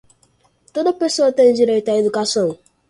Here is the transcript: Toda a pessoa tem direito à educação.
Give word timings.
Toda 0.73 0.89
a 0.89 0.93
pessoa 0.93 1.31
tem 1.31 1.53
direito 1.53 1.89
à 1.91 1.95
educação. 1.95 2.57